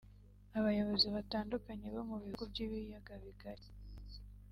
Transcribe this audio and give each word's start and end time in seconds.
Abayobozi 0.57 1.07
batandukanye 1.15 1.87
bo 1.95 2.01
mu 2.09 2.15
bihugu 2.23 2.43
by’ibiyaga 2.51 3.13
bigari 3.23 3.67